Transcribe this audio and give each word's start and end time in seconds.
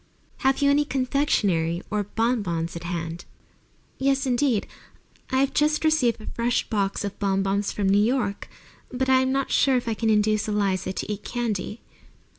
Have 0.37 0.63
you 0.63 0.71
any 0.71 0.83
confectionery 0.83 1.83
or 1.91 2.01
bon 2.05 2.41
bons 2.41 2.75
at 2.75 2.85
hand?" 2.85 3.25
"Yes, 3.99 4.25
indeed. 4.25 4.65
I 5.29 5.37
have 5.41 5.53
just 5.53 5.85
received 5.85 6.19
a 6.19 6.25
fresh 6.25 6.67
box 6.71 7.03
of 7.05 7.19
bon 7.19 7.43
bons 7.43 7.71
from 7.71 7.87
New 7.87 8.03
York. 8.03 8.49
But 8.91 9.09
I'm 9.09 9.31
not 9.31 9.51
sure 9.51 9.79
I 9.85 9.93
can 9.93 10.09
induce 10.09 10.47
Eliza 10.47 10.91
to 10.91 11.11
eat 11.13 11.23
candy." 11.23 11.81